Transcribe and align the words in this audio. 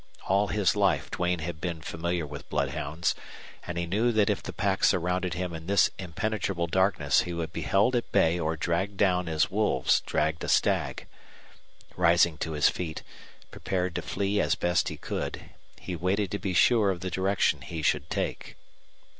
All 0.27 0.47
his 0.47 0.75
life 0.75 1.11
Duane 1.11 1.37
had 1.45 1.61
been 1.61 1.79
familiar 1.79 2.25
with 2.25 2.49
bloodhounds; 2.49 3.13
and 3.67 3.77
he 3.77 3.85
knew 3.85 4.11
that 4.11 4.31
if 4.31 4.41
the 4.41 4.51
pack 4.51 4.83
surrounded 4.83 5.35
him 5.35 5.53
in 5.53 5.67
this 5.67 5.91
impenetrable 5.99 6.65
darkness 6.65 7.19
he 7.21 7.33
would 7.33 7.53
be 7.53 7.61
held 7.61 7.95
at 7.95 8.11
bay 8.11 8.39
or 8.39 8.57
dragged 8.57 8.97
down 8.97 9.29
as 9.29 9.51
wolves 9.51 9.99
dragged 10.07 10.43
a 10.43 10.47
stag. 10.47 11.05
Rising 11.95 12.39
to 12.39 12.53
his 12.53 12.67
feet, 12.67 13.03
prepared 13.51 13.93
to 13.93 14.01
flee 14.01 14.39
as 14.41 14.55
best 14.55 14.87
he 14.89 14.97
could, 14.97 15.51
he 15.79 15.95
waited 15.95 16.31
to 16.31 16.39
be 16.39 16.55
sure 16.55 16.89
of 16.89 17.01
the 17.01 17.11
direction 17.11 17.61
he 17.61 17.83
should 17.83 18.09
take. 18.09 18.57